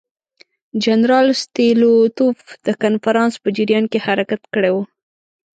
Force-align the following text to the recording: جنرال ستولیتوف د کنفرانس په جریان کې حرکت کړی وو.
جنرال 0.83 1.27
ستولیتوف 1.43 2.37
د 2.65 2.67
کنفرانس 2.83 3.33
په 3.43 3.49
جریان 3.57 3.85
کې 3.91 4.03
حرکت 4.05 4.41
کړی 4.53 4.71
وو. 4.73 4.83